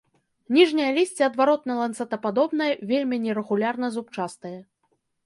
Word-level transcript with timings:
Ніжняе 0.55 0.85
лісце 0.97 1.21
адваротна-ланцэтападобнае, 1.27 2.71
вельмі 2.93 3.21
нерэгулярна 3.27 3.91
зубчастае. 3.97 4.57